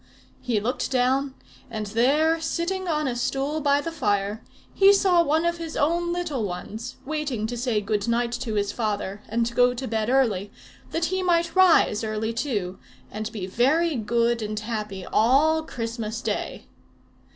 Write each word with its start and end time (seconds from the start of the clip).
He 0.41 0.59
looked 0.59 0.89
down, 0.89 1.35
and 1.69 1.85
there, 1.85 2.41
sitting 2.41 2.87
on 2.87 3.07
a 3.07 3.15
stool 3.15 3.61
by 3.61 3.81
the 3.81 3.91
fire, 3.91 4.43
he 4.73 4.93
saw 4.93 5.21
one 5.21 5.45
of 5.45 5.59
his 5.59 5.77
own 5.77 6.11
little 6.11 6.43
ones, 6.43 6.95
waiting 7.05 7.45
to 7.45 7.55
say 7.55 7.81
good 7.81 8.07
night 8.07 8.31
to 8.31 8.55
his 8.55 8.71
father, 8.71 9.21
and 9.29 9.53
go 9.55 9.75
to 9.75 9.87
bed 9.87 10.09
early, 10.09 10.51
that 10.89 11.05
he 11.13 11.21
might 11.21 11.55
rise 11.55 12.03
early 12.03 12.33
too, 12.33 12.79
and 13.11 13.31
be 13.31 13.45
very 13.45 13.95
good 13.95 14.41
and 14.41 14.59
happy 14.61 15.05
all 15.05 15.61
Christmas 15.61 16.19
day. 16.23 16.65